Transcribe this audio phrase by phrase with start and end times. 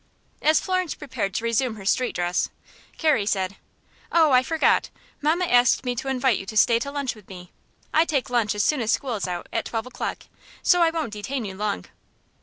[0.41, 2.49] As Florence prepared to resume her street dress,
[2.97, 3.57] Carrie said:
[4.11, 4.89] "Oh, I forgot!
[5.21, 7.51] Mamma asked me to invite you to stay to lunch with me.
[7.93, 10.23] I take lunch as soon as school is out, at twelve o'clock,
[10.63, 11.85] so I won't detain you long."